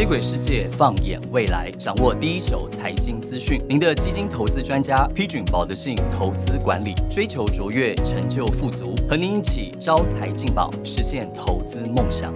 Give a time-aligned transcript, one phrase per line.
[0.00, 3.60] 接轨世界，放眼未来，掌握第一手财经资讯。
[3.68, 12.32] 您的基金投资专家，批准保德信投资管理，追求卓越，成就富足，和您一起招财进宝，实现投资梦想。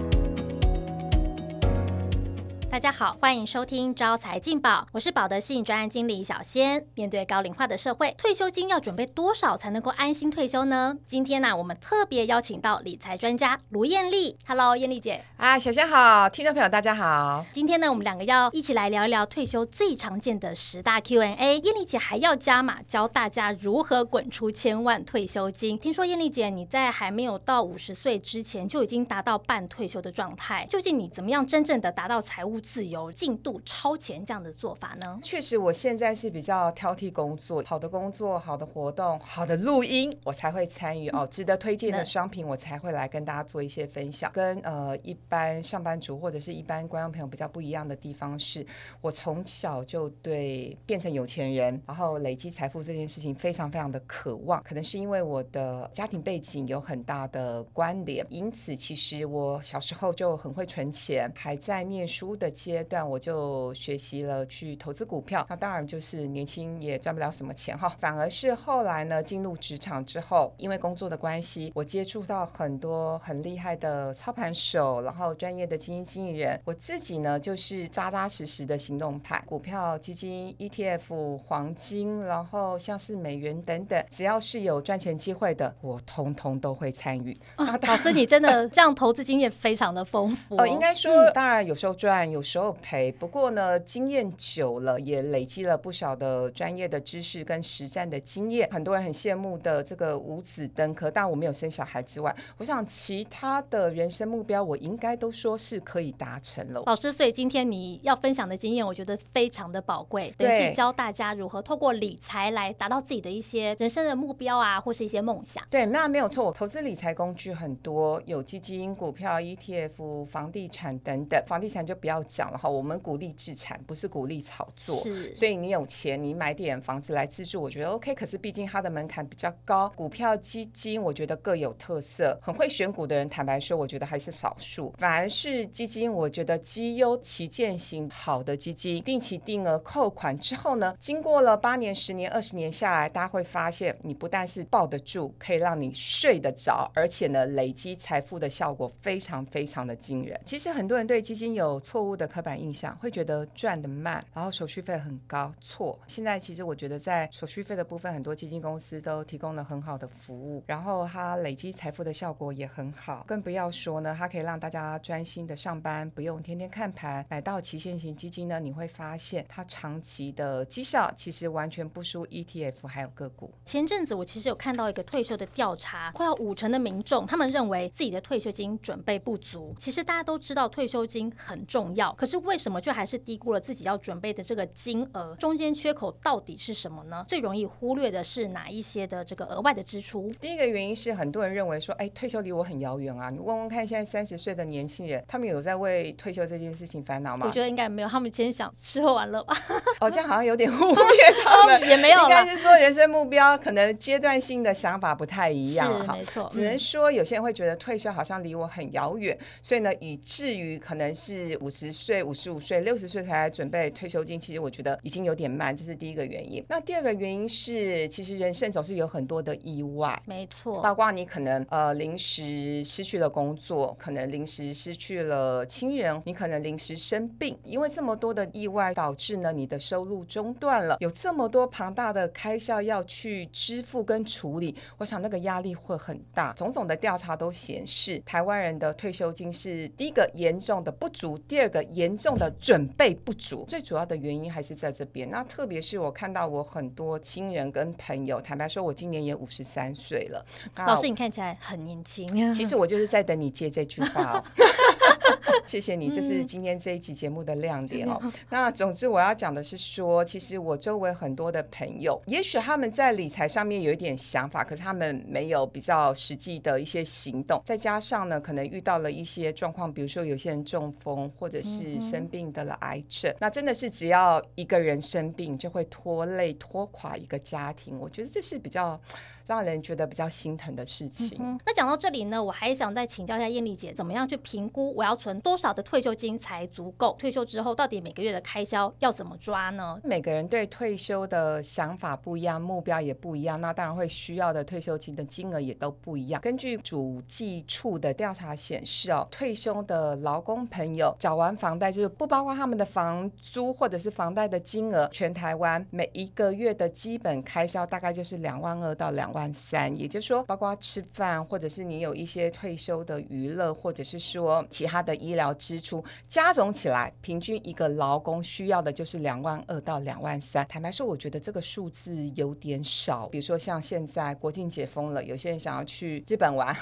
[2.75, 6.85] 大家好，欢迎收听招财进宝，我是保德信专案经理小仙。
[6.93, 10.97] 面对高龄化的社会，退休金要准备多少才能够安心退休呢？
[11.05, 14.35] 今天呢，我们特别邀请到理财专家卢艳丽。
[14.45, 15.23] Hello，艳丽姐。
[15.37, 17.45] 啊，小仙好，听众朋友大家好。
[17.53, 21.59] 今天呢，我们两个要一起来聊一聊退休最常见的十大 Q&A。
[21.59, 25.79] 艳丽姐还要加码，教大家如何滚出千万退休金。
[25.79, 32.59] 听说艳丽姐你在还没有到五十岁之前就已经达到半退休的状态，究竟你怎么样真正的达到财务？
[32.65, 35.19] 自由进度超前这样的做法呢？
[35.21, 41.27] 确实，我现在是比较挑剔工作，好的工作、好的活动、好的录音，我才会参与哦。
[41.29, 44.31] 值得推荐的商品，我才会来跟大家做一些分享。
[44.33, 48.65] 跟呃一般上班族或者是一般观众朋友比较不一样的地方是，
[48.99, 54.63] 我从小就对变成有钱人，然后累积财富这件事情非常非常的渴望。
[54.63, 62.54] 可能是因为我的家庭背景有很大的关联，因此其实我小时候就很会存钱，还在念书的。
[62.55, 87.35] 阶段我就学习了去投资股票，那当然就是年轻也赚不了什么钱哈，反而是后来呢进入职场之后，因为工作的关系，我接触到很多很厉害的操盘手，然后专业的基金经理人，我自己呢就是扎扎实实的行动派，股票、基金、ETF、黄金，然后像是美元等等，只要是有赚钱机会的，我通通都会参与。
[87.55, 90.67] 啊老师，你真的这样投资经验非常的丰富 哦。
[90.67, 92.45] 应该说，当然有时候赚，有。
[92.45, 98.69] 时候赔，不过呢，经验久了，也累积了不少的专业的知识跟实战的经验。
[98.71, 106.83] 很多人很羡慕的这个五子登科，但我没有生小孩之外，我想其他的人生目标，我应该都说是可以达成了。
[106.85, 115.63] 老师，所以今天你要分享的经验，我觉得非常的宝贵，等于是教大家如何透过理财来达到自己的一些人生的目标啊，或是一些梦想。
[115.71, 121.43] 对，那没有错，我投资理财工具很多，有基金、股票、ETF、房地产等等。
[121.47, 122.23] 房地产就不要。
[122.27, 124.95] 讲了哈，我们鼓励自产，不是鼓励炒作。
[124.97, 128.13] 是，所以你有钱，你买点房子来自住，我觉得 OK。
[128.13, 132.37] 可是毕竟它的门槛比较高，股票基金我觉得各有特色。
[132.41, 134.93] 很会选股的人，坦白说，我觉得还是少数。
[134.97, 150.39] 反而是基金，我觉得绩优旗舰型好的基金，定期定额扣款之后呢，经过了八年、十年、二十年下来，大家会发现，你不但是抱得住，可以让你睡得着，而且呢，累积财富的效果非常非常的惊人。
[150.45, 152.25] 其实很多人对基金有错误的。
[152.35, 155.49] 刻板印象会觉得赚的慢，然后手续费很高。
[155.61, 163.23] 错，现在其实我觉得在手续费的部分，很多基金公司都提供了很好的服务，然后它累积财富的效果也很好。
[163.25, 167.25] 更不要说呢，它可以让大家专心的上班，不用天天看盘。
[167.29, 173.53] 买到期限型基金呢，你会发现它长期的绩效其实完全不输 ETF 还有个股。
[173.63, 179.73] 前阵子我其实有看到一个退休的调查，快要五成的民众他们认为自己的退休金准备不足。
[179.79, 182.04] 其实大家都知道退休金很重要。
[182.17, 185.35] 可是为什么却还是低估了自己要准备的这个金额？
[185.35, 187.25] 中间缺口到底是什么呢？
[187.27, 190.31] 最容易忽略的是哪一些的这个额外的支出？
[190.39, 193.29] 第一个原因是很多人认为说，哎，退休离我很遥远啊！
[193.29, 197.45] 你问问看，现在三十岁的年轻人，他们有在为退休这件事情烦恼吗？
[197.47, 199.55] 我觉得应该没有，他们先想吃喝玩乐吧。
[199.99, 201.05] 哦，这样好像有点忽 略
[201.43, 206.13] 他们，也没有，应该是说人生目标可能阶段性的想法不太一样哈。
[206.13, 212.55] 没错，只能说有些人会觉得退休好像离我很遥远，所以呢，以至于可能是五十岁、五十。
[212.55, 216.63] 五岁、六十岁才准备退休金，其实我觉得已经有点慢，这是第一个原因。
[216.69, 236.53] 那第二个原因是，其实人生总是有很多的意外，没错，包括你可能呃临时失去了工作，可能临时失去了亲人，你可能临时生病，因为这么多的意外导致呢你的收入中断了，有这么多庞大的开销要去支付跟处理，我想那个压力会很大。
[236.53, 242.35] 种种的调查都显示，台湾人的退休金是第一个严重的不足，第二个严重。
[242.35, 245.29] 的准备不足，最主要的原因还是在这边。
[245.29, 250.45] 那特别是我看到我很多亲人跟朋友，坦白说，我今年也五十三岁了。
[250.75, 252.27] 老师，你看起来很年轻。
[252.53, 254.43] 其实我就是在等你接这句话哦。
[255.65, 258.21] 谢谢你，这是今天这一集节目的亮点哦。
[258.49, 267.61] 那总之我要讲的是说，其实我周围很多的朋友，也许他们在理财上面有一点想法，可是他们没有比较实际的一些行动。
[267.65, 277.99] 再加上呢，可能遇到了一些状况，比如说有些人中风，或者是是生病得了癌症，那真的是只要一个人生病，就会拖累拖垮一个家庭。
[277.99, 278.99] 我觉得这是比较
[279.45, 281.37] 让人觉得比较心疼的事情。
[281.41, 287.15] 嗯，那讲到这里呢，我还想再请教一下艳丽姐，怎么样去评估我要存多少的退休金才足够？
[287.19, 289.99] 退休之后到底每个月的开销要怎么抓呢？
[290.03, 296.41] 每个人对退休的想法不一样，目标也不一样，那当然会需要的退休金的金额也都不一样。
[296.41, 320.63] 根据主计处的调查显示哦，退休的劳工朋友缴完房贷，就是不包括他们的房租或者是房贷的金额，全台湾每一个月的基本开销大概就是两万二到两万三，也就是说，包括吃饭或者是你有一些退休的娱乐，或者是说其他的医疗支出，加总起来，平均一个劳工需要的就是两万二到两万三。
[320.69, 323.27] 坦白说，我觉得这个数字有点少。
[323.29, 326.77] 比如说像现在国庆解封了，有些人想要去日本玩，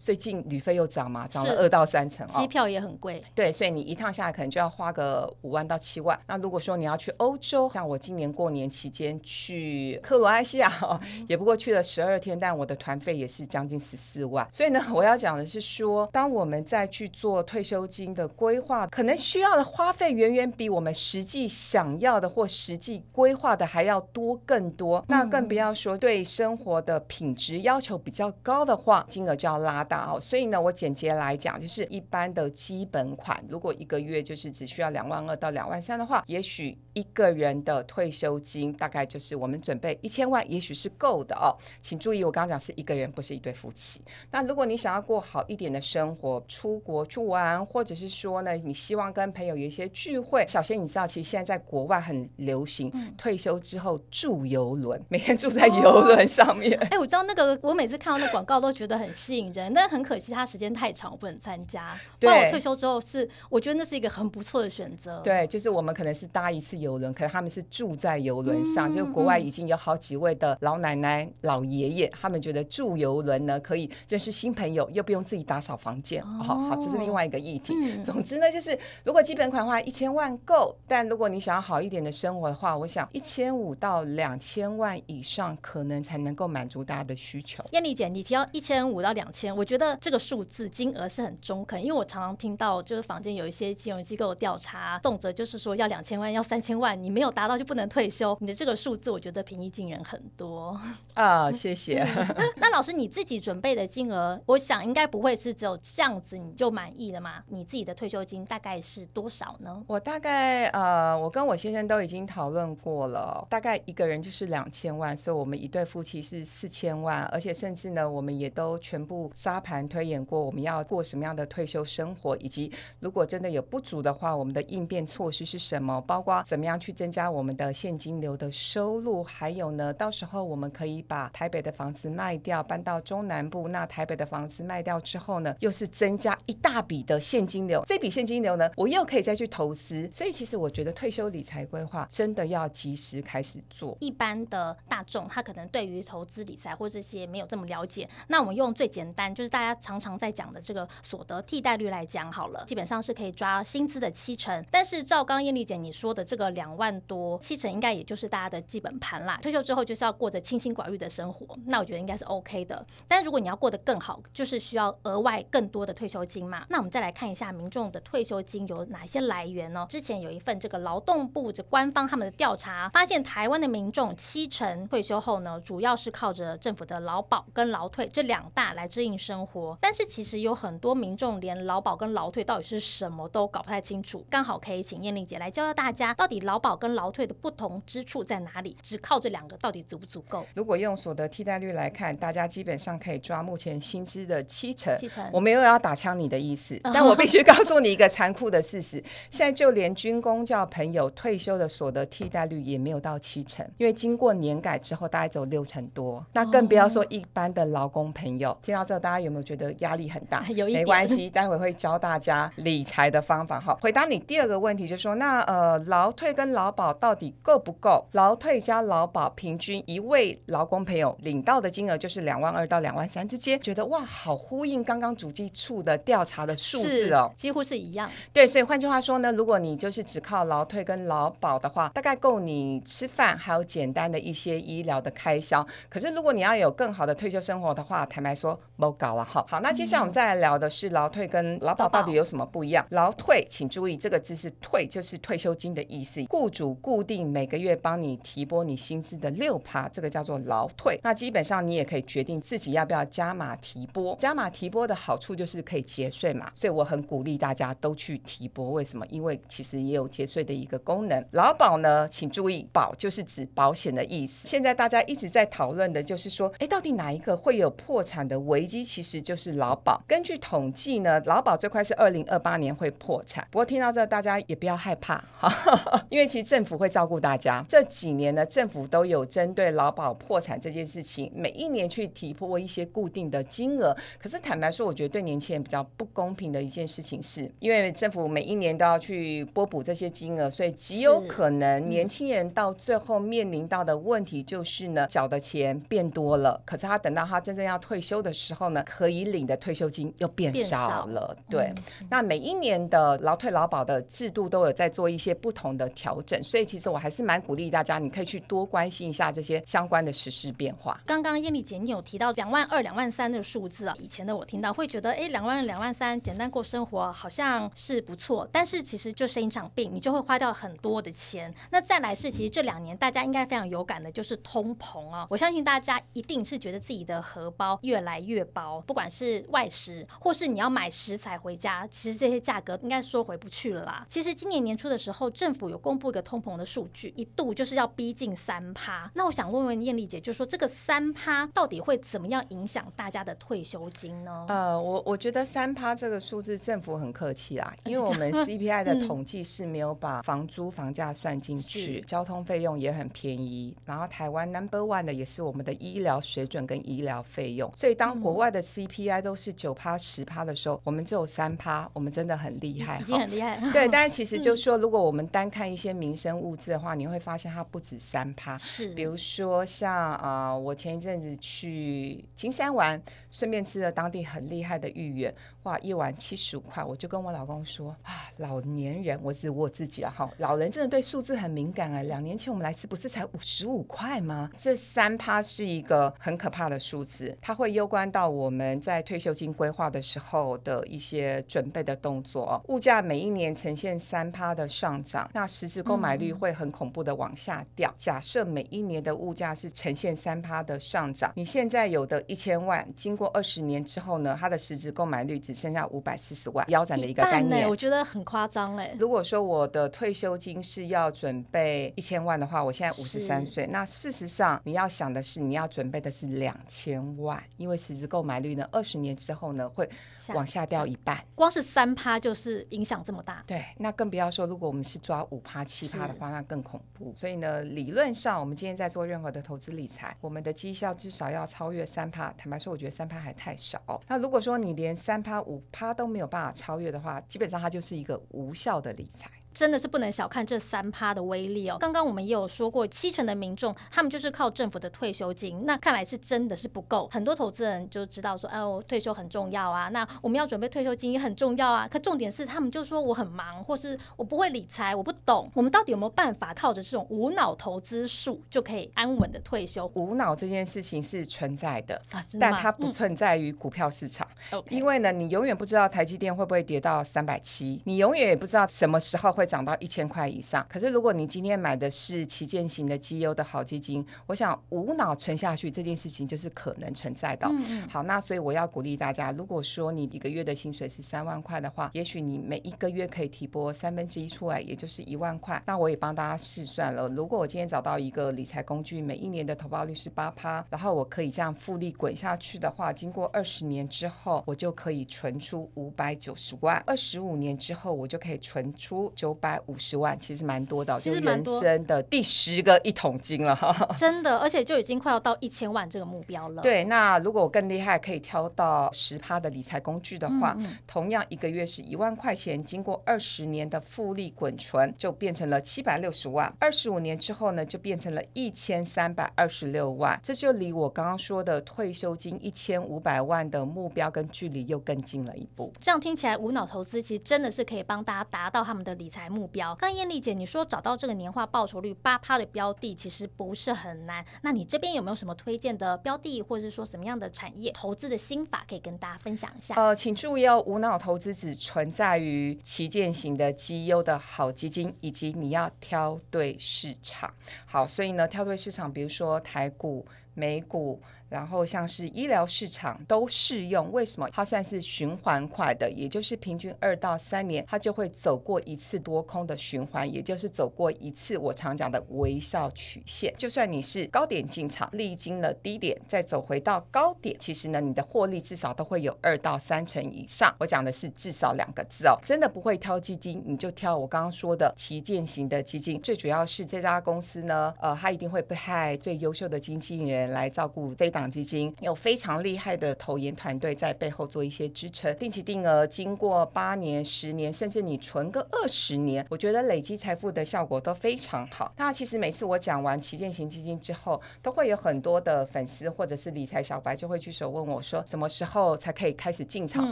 [0.00, 3.22] 最近旅费又涨嘛，涨了二到三成哦，机票也很贵。
[3.32, 6.18] 对，所以你一趟下来可能就要花个五万到七万。
[6.26, 10.72] 那如果说你要去欧洲，像我今年过年期间去克罗埃西亚，
[11.28, 14.46] 也不过去了十二天，但我的团费也是将近十四万。
[14.52, 25.04] 所以呢，我要讲的是说，当我们再去做退休金的规划，可能需要的花费远远比我们实际想要的或实际规划的还要多更多。
[25.08, 30.20] 那更不要说对生活的品质要求比较高的话，金额就要拉大哦。
[30.20, 41.56] 所以呢，我简洁来讲，就是一般的基本款，如果一个月就是只需要两万二到两万三的话，也许一个人的退休金大概就是我们准备一千万，也许是够的哦。
[41.82, 44.00] 请注意，我刚刚讲是一个人，不是一对夫妻。
[44.30, 56.78] 那如果你想要过好一点的生活，出国去玩，或者是说呢，你希望跟朋友有一些聚会，小仙你知道，其实现在在国外很流行，退休之后住游轮，每天住在游轮上面。
[56.90, 61.98] 哎，我知道那个，我每次看到那广告都觉得很吸引人，但很可惜它时间太长，我不能参加。
[62.18, 65.20] 对，我退休之后是，我觉得那是一个很不错的选择。
[65.20, 76.22] 对，就是我们可能是搭一次游轮，可能他们是住在游轮上，就是国外已经有好几位的老奶奶、老爷爷，他们觉得住游轮呢可以认识新朋友，又不用自己打扫房间。
[76.26, 77.74] 好好，这是另外一个议题。
[78.02, 87.64] 总之呢，就是如果基本款的话一千万够，但如果你想要好一点的生活的话，我想一千五到两千万以上可能才能够满足大家的需求。
[87.70, 98.36] 艳丽姐，你提到一千五到两千，我觉得这个数字金额是很中肯，因为我常常听到就是房间有一些金融机构调查，动辄就是说要两千万、要三千万，你没有达到就不能退休。
[98.40, 100.80] 你的这个数字，我觉得平易近人很多
[101.14, 102.04] 啊， 谢谢。
[102.56, 107.42] 那老师你自己准备的金额，我想应该不会是只有这样子你就满意了嘛？
[107.48, 109.84] 你自己的退休金大概是多少呢？
[109.86, 126.00] 我大概呃，我跟我先生都已经讨论过了，大概一个人就是两千万，所以我们一对夫妻是四千万，而且甚至呢，我们也都全部沙盘推演过，我们要过什么样的退休生活，以及如果真的有不足的话，我们的应变措施是什么？
[126.02, 133.68] 包括怎么样去增加我们的现金流的收入，还有呢，到时候我们可以把台北的房子卖掉，搬到中南部。
[133.68, 140.08] 那台北的房子卖掉之后呢，又是增加一大笔的现金流，这笔现金流呢，我又可以再去投资。
[140.12, 143.96] 所以其实我觉得退休理财规划真的要及时开始做。
[144.00, 154.64] 一般的大众他可能对于投资理财或这些没有这么了解，那我们用最简单，就是大家常常在讲的这个所得替代率来讲好了，基本上是可以抓薪资的七成。
[154.70, 159.38] 但是照刚艳丽姐你说的这个两万多七成，应该也就是大家的基本盘啦。
[159.42, 162.84] 退休之后就是要过着清心寡欲的生活，那我觉得应该是 OK 的。
[163.06, 166.64] 但如果你要过得更好，就是需要额外更多的退休金嘛。
[166.68, 169.86] 那我们再来看一下民众的退休金有哪些来源呢？
[169.88, 179.76] 之前有一份这个劳动部这官方他们的调查，发现台湾的民众七成退休后呢，主要是靠着政府的劳保跟劳退这两大来支应生活。
[179.80, 188.76] 但是其实有很多民众连劳保跟劳退到底是什么都搞不太清楚，刚好可以请燕丽姐来教教大家，到底劳保跟劳退的不同之处在哪里？
[188.82, 190.46] 只靠这两个到底足不足够？
[190.54, 194.96] 如果用所得替代率来看，大家基本上可以抓目前薪资的七成。
[194.96, 206.24] 七成，我没有要打枪你的意思， 但我必须告诉你一个残酷的事实：现在就连军工教朋友退休的所得替代率也没有到七成，因为经过年改之后，大概只有六成多。
[206.32, 208.56] 那更不要说一般的劳工朋友。
[208.62, 210.46] 听到这，大家有没有觉得压力很大？
[210.54, 213.60] 有一没关系，待会会教大家理财的方方法。
[213.60, 218.06] 哈，回答你第二个问题，就是说那呃，劳退跟劳保到底够不够？
[218.12, 228.10] 劳退加劳保平均一位劳工朋友领到的金额就是两万二到两万三之间，觉得哇，好呼应刚刚主计处的调查的数字哦，几乎是一样。
[228.32, 235.66] 对，所以换句话说呢，如果你就是只靠劳退跟劳保的话，大概够你吃饭，还有简单的一些医疗的开销。
[235.88, 239.44] 可是如果你要有更好的退休生活的话，坦白说，不搞了哈。
[239.48, 242.84] 好，那接下来我们再来聊的是劳退跟劳保到底有什么不一样？
[242.90, 246.22] 劳退，请注意这个字是退，就是退休金的意思。
[246.28, 250.98] 雇主固定每个月帮你提拨你薪资的六趴，这个叫做劳退。
[251.02, 254.16] 那基本上你也可以决定自己要不要加码提拨。
[254.20, 258.70] 加码提拨的好处就是可以节税嘛，所以我很鼓励大家都去提拨。
[258.70, 259.06] 为什么？
[259.10, 261.24] 因为其实也有节税的一个功能。
[261.32, 264.46] 劳保呢，请注意，保就是指保险的意思。
[264.46, 268.84] 现在大家一直在讨论的就是说，哎，到底哪一个会有破产的危机？
[268.84, 270.02] 其实就是劳保。
[270.06, 273.46] 根据统计呢，劳保这块是二零二八年会破产。
[273.52, 275.48] 不过听到这，大家也不要害怕哈，
[276.10, 277.64] 因为其实政府会照顾大家。
[277.68, 283.96] 这几年呢，政府都有针对劳保破产这件事情，每一年去提拨一些固定的金额。
[284.20, 301.36] 可是坦白说，我觉得对年轻人比较不公平的一件事情是，因为政府每一年都要去拨补这些金额，所以极有可能年轻人到最后面临到的问题就是呢，缴的钱变多了，可是他等到他真正要退休的时候呢，可以领的退休金又变少了。
[301.48, 301.72] 对，
[302.10, 310.98] 那每一年的呃劳退劳保的制度都有在做一些不同的调整，所以其实我还是蛮鼓励大家，你可以去多关心一下这些相关的实施变化。
[311.04, 321.54] 刚刚燕丽姐你有提到两万二、两万三的数字啊，以前的我听到会觉得，哎，两万二、两万三，简单过生活好像是不错，但是其实就生一场病，你就会花掉很多的钱。
[321.70, 325.26] 那再来是，其实这两年大家应该非常有感的，就是通膨啊。
[325.28, 334.06] 我相信大家一定是觉得自己的荷包越来越薄，不管是外食或是你要买食材回家，其实这些价格应该说回不去了啦。
[334.08, 339.10] 其实今年年初的时候，政府有公布一个通膨的数据，一度就是要逼近三趴。
[339.12, 344.46] 那我想问问艳丽姐，就说这个三趴到底会怎么样影响大家的退休金呢？
[344.48, 363.60] 呃，我我觉得三趴这个数字政府很客气啦，因为我们 CPI 的统计是没有把房租房价算进去，交通费用也很便宜，然后台湾 Number One 的也是我们的医疗水准跟医疗费用，所以当国外的 CPI 都是九趴十趴的时候，我们只有三趴，我们真的很厉害，已经很厉害。
[363.72, 375.34] 对，但是其实就是说，如果我们单看一些民生物资的话，你会发现它不止三趴，是，比如说像啊，我前一阵子去金山玩，顺便吃了当地很厉害的芋圆，
[375.66, 382.02] 哇，一碗七十五块，我就跟我老公说啊，老年人，我指我自己了哈，老人真的对数字很敏感啊。
[382.02, 384.48] 两年前我们来吃不是才五十五块吗？
[384.56, 392.62] 这三趴是一个很可怕的数字，它会攸关到我们在退休金规划的时候的一些准备的动作。
[392.68, 397.92] 物价每一年呈现三趴的上涨，那实质购买率会很恐怖的往下掉。
[397.98, 407.68] 假设每一年的物价是呈现三趴的上涨，你现在有的一千万，经过二十年之后呢，它的实质购买率只剩下五百四十万，腰斩的一个概念。
[407.68, 408.94] 我觉得很夸张哎。
[408.98, 419.88] 如果说我的退休金是要准备一千万的话，我现在五十三岁，那事实上你要想的是，你要准备的是两千万，因为实质购买率呢，二十年之后呢会
[420.34, 421.24] 往下掉一半。
[421.34, 423.42] 光是三趴就是影响这么大。
[423.46, 427.12] 对，那更不要说如果我们是抓五趴七趴的话，那更恐怖。
[427.14, 432.32] 所以呢，理论上我们今天在做任何的投资理财，我们的绩效至少要超越三趴。
[432.36, 433.80] 坦白说，我觉得三趴还太少。
[434.08, 439.30] 那如果说你连三趴五趴都没有办法超越的话，基本上它就是一个无效的理财。
[439.56, 441.78] 真的是不能小看这三趴的威力哦。
[441.80, 447.08] 刚刚我们也有说过，七成的民众他们就是靠政府的退休金，那看来是真的是不够。
[447.10, 451.88] 很多投资人就知道说，哎，我退休很重要啊，那我们要准备退休金也很重要啊。
[451.90, 455.50] 可重点是他们就说我很忙，或是我不会理财，我不懂。
[455.54, 459.90] 我们到底有没有办法靠着这种无脑投资术就可以安稳的退休？
[459.94, 462.02] 无脑这件事情是存在的，
[462.38, 464.28] 但它不存在于股票市场。
[464.68, 469.45] 因为呢，你永远不知道台积电会不会跌到三百七，你永远也不知道什么时候会。
[469.46, 477.46] 涨到一千块以上，可是如果你今天买的是旗舰型的绩优的好基金，我想无脑存下去这件事情就是可能存在的。
[477.48, 485.62] 嗯好，那所以我要鼓励大家，如果说你一个月的薪水是三万块的话，也许你每一个月可以提拨三分之一出来，也就是一万块。
[485.64, 499.35] 那我也帮大家试算了，如果我今天找到一个理财工具，每一年的投报率是八趴，然后我可以这样复利滚下去的话，经过二十年之后，我就可以存出五百九十万；二十五年之后，我就可以存出九。
[499.36, 503.74] 百五十万其实蛮多的，其实人生的第十个一桶金了哈。
[503.96, 506.62] 真的，而且就已经快要到一千万这个目标了。
[506.62, 516.52] 对，那如果我更厉害，可以挑到十趴的理财工具的话，同样一个月是一万块钱，经过二十年的复利滚存，就变成了七百六十万。
[516.58, 525.72] 二十五年之后呢，就变成了一千三百二十六万，这就离我刚刚说的退休金一千五百万的目标跟距离又更近了一步。
[525.80, 529.25] 这样听起来，无脑投资其实真的是可以帮大家达到他们的理财。
[529.28, 529.74] 目标。
[529.74, 534.24] 刚燕丽姐你说找到这个年化报酬率八趴的标的，其实不是很难。
[534.42, 539.74] 那你这边有没有什么推荐的标的，或者是说什么样的产业投资的心法可以跟大家分享一下？
[539.74, 547.32] 呃，请注意哦，无脑投资只存在于旗舰型的绩优的好基金，以及你要挑对市场。
[547.64, 551.02] 好，所以呢，挑对市场，比如说台股、美股。
[551.28, 554.30] 然后像是医疗市场都适用，为什么？
[554.30, 563.34] 它算是循环快的，也就是平均二到三年，它就会走过一次多空的循环，也就是走过一次我常讲的微笑曲线。
[563.36, 570.54] 就算你是高点进场，历经了低点，再走回到高点，其实呢，你的获利至少都会有二到三成以上。
[570.60, 576.00] 我讲的是至少两个字哦，真的不会挑基金，你就挑我刚刚说的旗舰型的基金。
[576.00, 581.10] 最主要是这家公司呢，呃，它一定会派最优秀的经纪人来照顾这。
[581.16, 591.72] 档基金有非常厉害的投研团队在背后做一些支撑，定期定额经过八年、十年，甚至你存个二十年，我觉得累积财富的效果都非常好。
[591.78, 599.90] 那其实每次我讲完旗舰型基金之后，都会有很多的粉丝或者是理财小白就会举手问我说，什么时候才可以开始进场？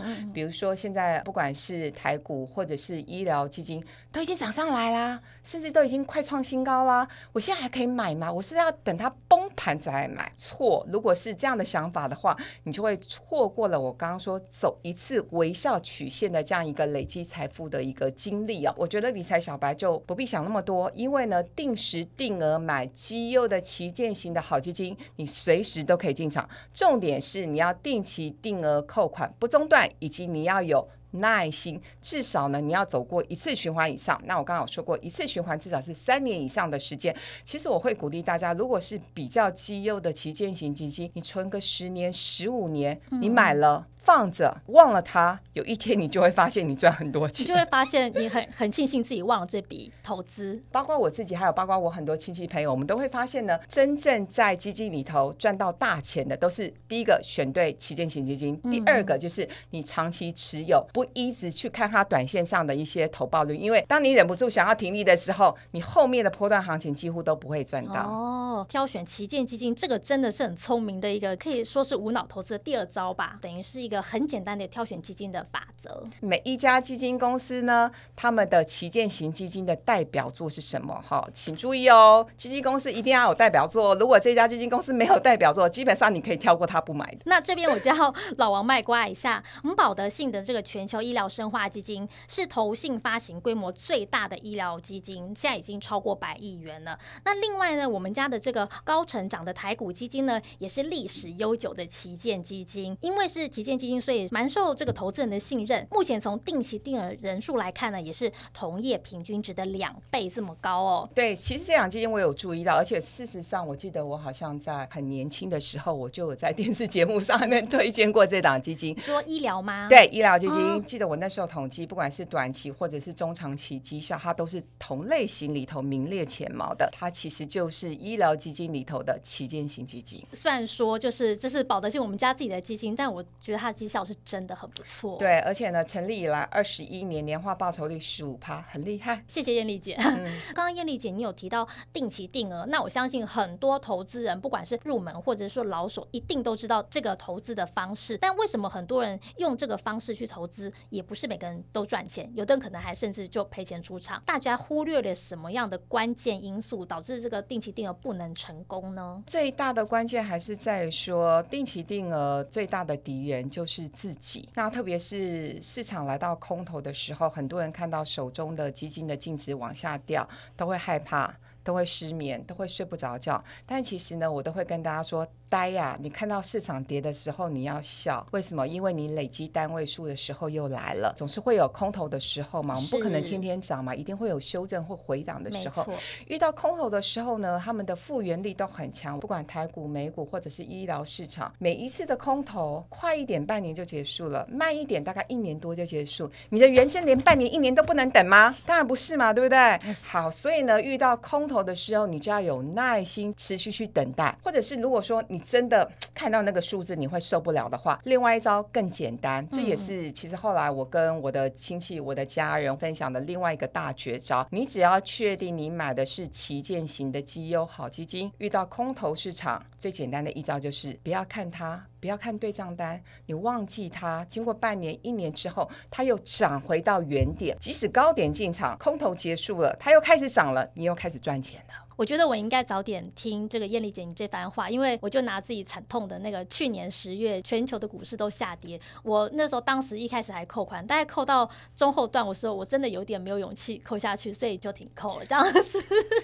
[0.34, 8.30] 比如说现在不管是台股或者是医疗基金，都已经涨上来啦，甚至都已经快创新高啦，我现在还可以买吗？
[8.30, 10.23] 我是要等它崩盘再买？
[10.36, 18.74] 错，如果是这样的想法的话，你就会错过了我刚刚说走一次微笑曲线的这样一个累积财富的一个经历啊！
[18.76, 26.48] 我觉得理财小白就不必想那么多，因为呢，定时定额买绩优的旗舰型的好基金，你随时都可以进场。
[26.72, 30.88] 重点是你要定期定额扣款不中断，以及你要有。
[31.14, 34.20] 耐心，至少呢，你要走过一次循环以上。
[34.24, 37.14] 那我刚刚有说过，一次循环至少是三年以上的时间。
[37.44, 43.86] 其实我会鼓励大家，如果是比较绩优的旗舰型基金，你存个十年、十五年，你买了。
[44.04, 50.62] 放着忘了它，有一天你就会发现你赚很多钱，你就会发现你很很庆幸自己忘了这笔投资。
[50.70, 68.02] 包括我自己，还有包括我很多亲戚朋友，我们都会发现呢，真正在基金里头赚到大钱的，都是第一个选对旗舰型基金，第二个就是你长期持有，不一直去看它短线上的一些投报率，因为当你忍不住想要停利的时候，你后面的波段行情几乎都不会赚到。
[68.06, 73.93] 哦，挑选旗舰基金，这个真的是很聪明的一个，可以说是无脑投资的第二招吧，等于是一个。
[74.00, 76.04] 很简单的挑选基金的法则。
[76.20, 81.02] 每一家基金公司呢，他们的旗舰型基金的代表作是什么？
[81.06, 83.94] 哈，请注意哦，基金公司一定要有代表作。
[83.96, 87.18] 如果这家基金公司没有代表作，基本上你可以跳过它不买的。
[87.24, 96.98] 那这边我就要老王卖瓜一下，我们保德信的这个全球医疗生化基金是投信发行规模最大的医疗基金，现在已经超过百亿元了。
[97.24, 104.00] 那另外呢，我们家的这个高成长的台股基金呢，也是历史悠久的旗舰基金，因为是旗舰基金。
[104.00, 105.86] 所以蛮受这个投资人的信任。
[105.90, 111.08] 目前从定期定额人数来看呢，也是同业平均值的两倍这么高哦。
[111.14, 118.98] 对，其实这两基金我有注意到，而且事实上，我记得我好像在很年轻的时候，我就有在电视节目上面 推荐过这档基金。
[118.98, 119.88] 说医疗吗？
[119.88, 120.82] 对，医疗基金。
[120.84, 126.88] 记得我那时候统计，不管是短期或者是中长期绩效，它都是同类型里头名列前茅的。
[126.92, 130.22] 它其实就是医疗基金里头的旗舰型基金。
[130.32, 139.22] 虽然说就是这是保德信我们家自己的基金，但我觉得它的绩效是真的很不错，对，而且呢，成立以来二十一年年化报酬率十五趴，很厉害。
[139.26, 139.96] 谢谢艳丽姐。
[140.54, 148.16] 刚刚艳丽姐你有提到定期定额，那我相信很多投资人，不管是入门或者是说老手，一定都知道这个投资的方式。
[148.16, 154.22] 但为什么很多人用这个方式去投资，也不是每个人都赚钱，有的人可能还甚至就赔钱出场。
[154.24, 159.22] 大家忽略了什么样的关键因素，导致这个定期定额不能成功呢？
[159.26, 164.48] 最大的关键还是在于说，定期定额最大的敌人就是自己。
[164.54, 173.42] 那特别是市场来到空头的时候，很多人看到手中的基金的净值往下掉，都会害怕，都会失眠，都会睡不着觉。
[173.64, 175.26] 但其实呢，我都会跟大家说。
[175.54, 175.96] 呆呀！
[176.00, 178.26] 你看到市场跌的时候，你要笑。
[178.32, 178.66] 为什么？
[178.66, 181.12] 因为你累积单位数的时候又来了。
[181.16, 185.86] 总是会有空头的时候嘛，我们不可能天天涨嘛，一定会有修正或回档的时候。
[186.26, 189.20] 遇到空头的时候呢，他们的复原力都很强。
[189.20, 196.28] 不管台股、美股或者是医疗市场，每一次的空头，快一点半年就结束了，慢一点大概一年多就结束。
[196.48, 198.52] 你的原先连半年、一年都不能等吗？
[198.66, 199.78] 当然不是嘛，对不对？
[200.04, 201.44] 好，所以呢，遇到空。
[201.46, 204.34] 头的时候，你就要有耐心，持续去等待。
[204.42, 214.46] 或者是如果说你真的看到那个数字你会受不了的话，另外一招更简单，这也是其实后来我跟我的亲戚、我的家人分享的另外一个大绝招。
[214.50, 221.84] 你只要确定你买的是旗舰型的绩优好基金，遇到空头市场，最简单的一招就是不要看它。
[222.00, 224.22] 不要看对账单，你忘记它。
[224.28, 227.56] 经过半年、一年之后，它又涨回到原点。
[227.58, 231.74] 即使高点进场，空头结束了，它又开始涨了，你又开始赚钱了。
[231.96, 245.82] 我觉得我应该早点听这个艳丽姐你这番话，因为我就拿自己惨痛的那个去年十月全球的股市都下跌，我那时候当时一开始还扣款，大概扣到中后段，我说我真的有点没有勇气扣下去，所以就停扣了这样子。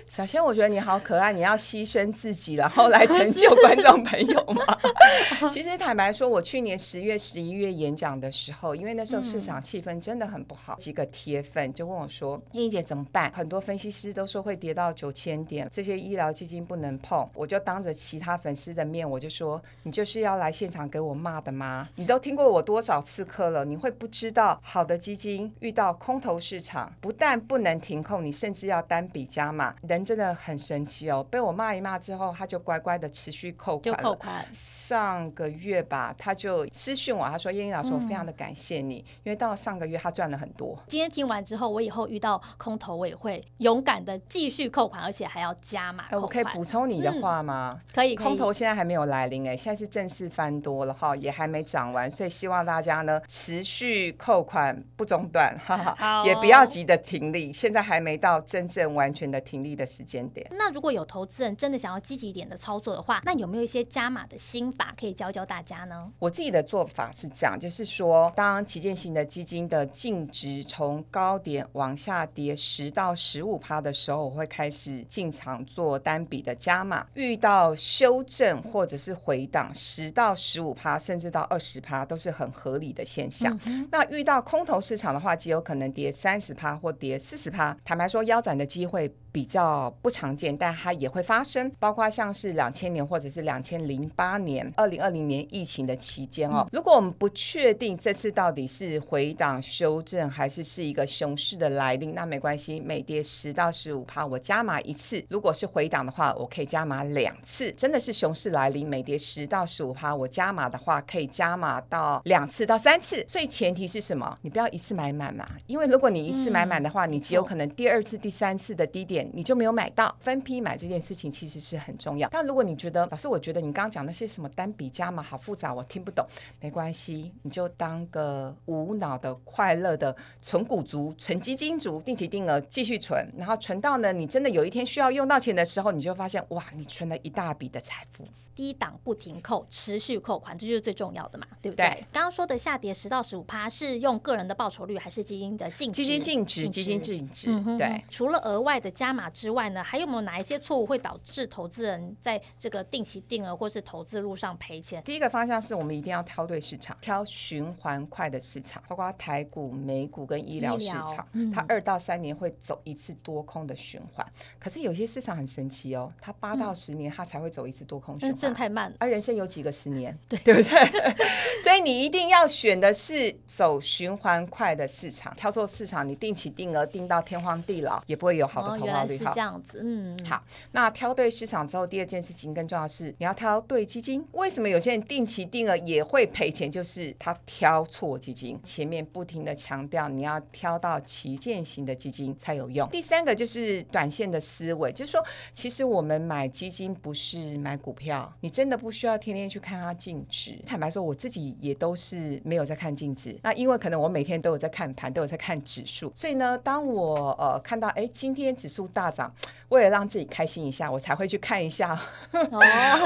[0.09, 4.65] 小仙，我觉得你好可爱，你要牺牲自己然后来成就观众朋友吗？
[5.53, 15.60] 其实坦白说，我去年十月、十一月演讲的时候，因为那时候市场气氛真的很不好，几个铁粉就问我说：“艳丽姐怎么办？”很多分析师都说会跌到九千点。
[15.70, 21.88] 这些医疗基金不能碰，我就当着其他粉丝的面，我就说：“你就是要来现场给我骂的吗？
[21.96, 23.64] 你都听过我多少次课了？
[23.64, 29.75] 你会不知道好的基金遇到空头市场，不但不能停控，你甚至要单笔加码。
[29.83, 31.25] 人真的很神奇哦！
[31.31, 34.46] 被我骂一骂之后，他就乖乖的持续扣款就扣款。
[34.53, 45.50] 上个月吧，他就私讯我，他说：‘燕燕老师，我非常的感谢你，因为到上个月他赚了很多。’今天听完之后，我以后遇到空头，我也会勇敢的继续扣款，而且还要。
[45.61, 47.81] 加码，我可以补充你的话吗？
[47.93, 60.47] 可以，空头现在还没有来临哎，现在是正式翻多了哈，也还没涨完，所以希望大家呢持续扣款不中断，哈哈， 也不要急着停利，现在还没到真正完全的停利的时间点。
[60.53, 66.11] 那如果有投资人真的想要积极一点的操作的话，那有没有一些加码的心法可以教教大家呢？
[66.19, 75.64] 我自己的做法是这样，就是说，当旗舰型的基金的净值从高点往下跌十到十五趴的时候，我会开始进场。
[75.64, 83.59] 做单笔的加码，遇到修正或者是回档十到十五趴，甚至到二十趴，都是很合理的现象。
[83.90, 87.76] 那遇到空头市场的话，极有可能跌三十趴或跌四十趴。
[87.85, 89.11] 坦白说，腰斩的机会。
[89.33, 96.66] 比较不常见，但它也会发生，包括像是两千年或者是两千零八年、二零二零年疫情的期间哦。
[96.73, 107.71] 如果我们不确定这次到底是回档修正还是是一个熊市的来临，那没关系，每跌十到十五趴，我加码一次；如果是回档的话，我可以加码两次。
[107.73, 113.25] 真的是熊市来临，每跌十到十五趴，我加码的话可以加码到两次到三次。
[113.29, 114.38] 所以前提是什么？
[114.43, 119.20] 你不要一次买满嘛，因为如果你一次买满的话，你极有可能第二次、第三次的低点。
[119.33, 122.29] 你就没有买到分批买这件事情其实是很重要。
[122.31, 126.27] 但如果你觉得老师，我觉得你刚刚讲那些什么单笔加码好复杂，我听不懂，
[126.61, 138.27] 没关系，你就当个无脑的快乐的存股族、存基金族，定期定额继续存，然后存到呢，你真的有一天需要用到钱的时候，你就发现哇，你存了一大笔的财富。
[138.61, 142.05] 低档不停扣，持续扣款，这就是最重要的嘛，对不对？
[142.12, 146.05] 刚刚说的下跌十到十五趴，是用个人的报酬率还是基金的净值？
[146.05, 147.79] 基金净值，基金净值。
[147.79, 148.05] 对。
[148.11, 155.03] 除了额外的加码之外呢，还有没有哪一些错误会导致投资人在这个定期定额或是投资路上赔钱？
[155.05, 164.27] 第一个方向是我们一定要挑对市场，挑循环快的市场，包括台股、美股跟医疗市场，它二到三年会走一次多空的循环。
[164.59, 168.50] 可是有些市场很神奇哦，它八到十年它才会走一次多空循环。
[168.51, 168.93] 这太慢。
[168.99, 170.17] 而人生有几个十年？
[170.29, 170.79] 对，对不对？
[171.63, 175.35] 所以你一定要选的是走循环快的市场。
[175.37, 179.17] 挑错市场，你定期定额定到天荒地老，也不会有好的投报率。
[179.17, 180.19] 是这样子，嗯。
[180.25, 184.27] 好，那挑对市场之后，第二件事情更重要是你要挑对基金。
[184.33, 186.71] 为什么有些人定期定额也会赔钱？
[186.71, 188.59] 就是他挑错基金。
[188.65, 192.89] 前面不停的强调，你要挑到旗舰型的基金才有用。
[192.91, 200.59] 第三个就是短线的思维，就是说，其实我们买基金不是买股票，你真的不需要天天去看它净值。
[200.66, 203.38] 坦白说，我自己也都是没有在看净值。
[203.42, 209.33] 那因为可能我每天都有在看盘，都有在看指数，所以呢，当我呃看到哎今天指数大涨，
[209.68, 211.98] 为了让自己开心一下，我才会去看一下，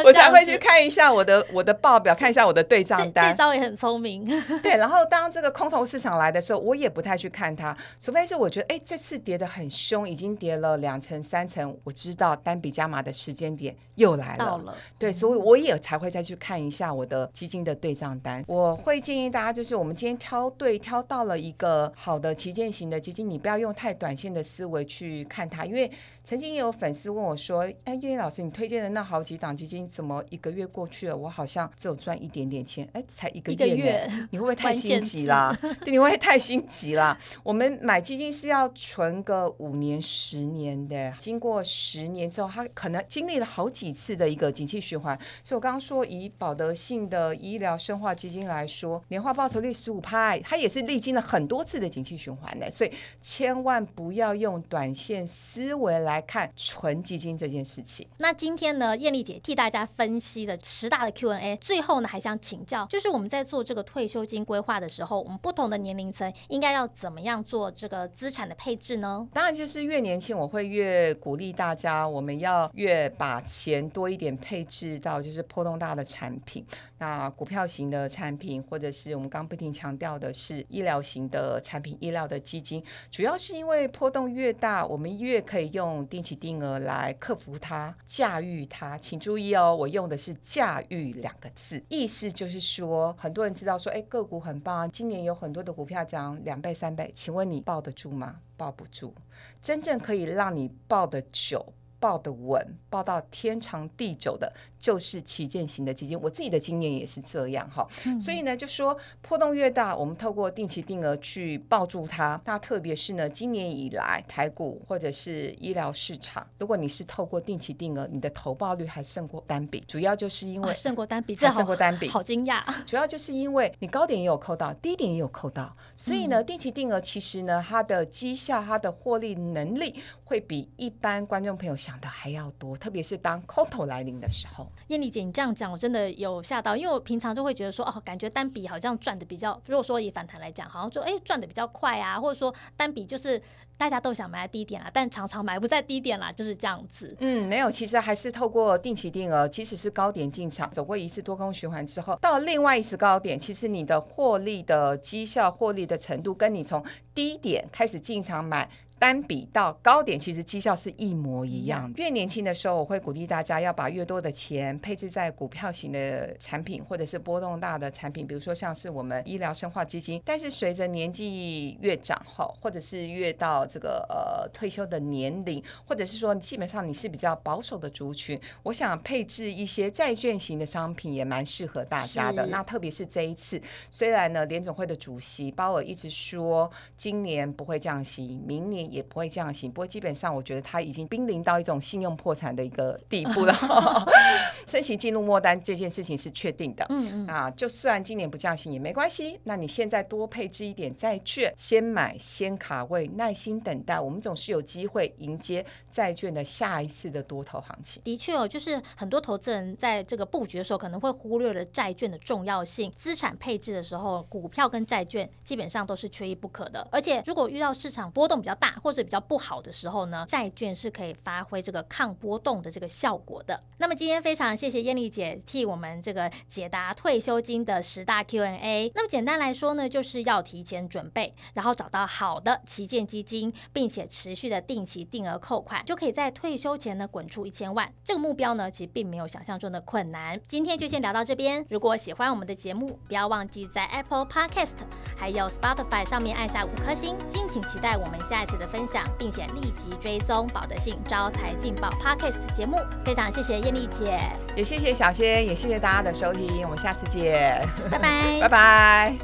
[0.04, 3.30] 我才会去看一下我的我的报表，看一下我的对账单。
[3.30, 4.24] 这招也很聪明。
[4.62, 14.44] 对，然后当这个空头市场来的时候，我也不太去看它，除非是我觉得哎这次跌的很凶，已经跌了两层三层，我知道单笔加码的时间点又来了。
[14.44, 14.74] 到了。
[14.98, 18.44] 对，所以我也才会再去看一下我的基金的对账单。
[18.46, 25.90] 我会建议大家，就是我们今天挑对挑到了一个好的旗舰型的基金，你不要用太短线的思维去看它，因为
[26.24, 32.88] 曾经也有粉丝问我说：“哎，叶叶老师，你推荐的那好几档基金，怎么一个月过去了，我好像只有赚一点点钱？
[32.92, 35.56] 哎，才一个月，你会不会太心急啦？
[35.84, 37.16] 对，你会太心急啦？
[37.42, 45.03] 我们买基金是要存个五年、十年的，经过十年之后，它可能经历了好几次的一个景气循环。
[45.42, 52.70] 所以我刚刚说，以保德信的医疗生化基金来说，年化报酬率十五派，它也是历经了很多次的景气循环的。
[52.70, 58.06] 所以千万不要用短线思维来看纯基金这件事情。
[58.18, 69.26] 那今天呢，艳丽姐替大家分析了十大的 Q&A，最后呢，还想请教，就是我们在做这个退休金规划的时候，我们不同的年龄层应该要怎么样做这个资产的配置呢？
[69.32, 76.64] 当然，就是越年轻，我会越鼓励大家，我们要越把钱多一点配置到就是波动大的产品，
[76.98, 88.96] 那股票型的产品，或者是我们刚不停强调的是医疗型的产品，医疗的基金，主要是因为波动越大，我们越可以用定期定额来克服它、驾驭它。
[88.98, 98.36] 请注意哦，我用的是“驾驭”两个字，意思就是说，很多人知道说，哎，个股很棒，今年有很多的股票涨两倍、三倍，请问你抱得住吗？
[98.56, 99.14] 抱不住。
[99.60, 104.52] 真正可以让你抱得久、抱得稳、抱到天长地久的。
[104.84, 107.88] 就是旗舰型的基金，我自己的经验也是这样哈，
[108.20, 112.38] 所以呢，就说波动越大，我们透过定期定额去抱住它。
[112.44, 122.62] 那特别是呢，今年以来台股或者是医疗市场，如果你是透过定期定额，你的投报率还胜过单笔，主要就是因为胜过单笔，这胜过单笔，好惊讶。
[122.84, 129.94] 主要就是因为你高点也有扣到，低点也有扣到，所以呢，定期定额其实呢，它的绩效、它的获利能力
[130.24, 134.70] 会比一般观众朋友想的还要多，特别是当空头来临的时候。
[134.88, 143.40] 艳丽姐，你这样讲我真的有吓到，因为我平常就会觉得说，哦，感觉单笔好像赚的比较，如果说以反弹来讲，好像就哎赚的比较快啊，或者说单笔就是
[143.76, 147.16] 大家都想买在低点啦，但常常买不在低点啦，就是这样子。
[147.20, 156.84] 嗯，没有，其实还是透过定期定额，即使是高点进场，走过一次多空循环之后，到另外一次高点，其实你的获利的绩效、获利的程度，跟你从
[157.14, 158.68] 低点开始进场买。
[158.98, 161.92] 单比到高点，其实绩效是一模一样。
[161.96, 170.22] 越年轻的时候，我会鼓励大家要把越多的钱配置在股票型的产品，或者是波动大的产品，比如说像是我们医疗生化基金。
[170.24, 182.46] 但是随着年纪越长后，或者是越到这个呃退休的年龄，或者是说基本上你是比较保守的族群，我想配置一些债券型的商品也蛮适合大家的。
[182.46, 188.83] 那特别是这一次，虽然呢联总会的主席鲍尔一直说今年不会降息，明年。
[188.90, 193.54] 也不会这样行，不过基本上我觉得他已经濒临到一种信用破产的一个地步了。
[194.66, 199.38] 升息进入末单这件事情是确定的，嗯嗯啊，就算今年不降息也没关系。
[199.44, 208.02] 那你现在多配置一点债券，先买先卡位，耐心等待，我们总是有机会迎接债券的下一次的多头行情。
[208.02, 212.90] 的确哦，就是很多投资人在这个布局的时候，可能会忽略了债券的重要性。
[212.96, 216.86] 资产配置的时候，股票跟债券基本上都是缺一不可的。
[216.90, 223.60] 而且如果遇到市场波动比较大，或者比较不好的时候呢，债券是可以发挥这个抗波动的这个效果的。
[223.78, 228.90] 那么今天非常谢谢艳丽姐替我们这个解答退休金的十大 Q&A。
[228.94, 237.92] 那么简单来说呢，就是要提前准备，然后找到好的旗舰基金，并且持续的定期定额扣款，就可以在退休前呢滚出一千万。
[238.02, 240.40] 这个目标呢，其实并没有想象中的困难。
[240.46, 241.64] 今天就先聊到这边。
[241.68, 244.74] 如果喜欢我们的节目，不要忘记在 Apple Podcast
[245.16, 247.14] 还有 Spotify 上面按下五颗星。
[247.28, 248.74] 敬请期待我们下一次的的。
[248.74, 252.76] 分享，并且立即追踪保德信招财进宝 Podcast 节目。
[253.04, 254.18] 非常谢谢艳丽姐，
[254.56, 256.64] 也谢谢小仙，也谢谢大家的收听。
[256.64, 259.16] 我们下次见，拜拜， 拜拜。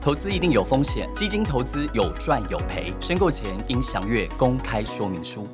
[0.00, 5.46] 投资一定有风险，基金投资有赚有赔，申购前应详阅公开说明书。